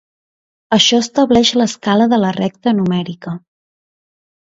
Això 0.77 1.01
estableix 1.03 1.53
l'escala 1.63 2.09
de 2.17 2.21
la 2.25 2.35
recta 2.41 2.77
numèrica. 2.83 3.39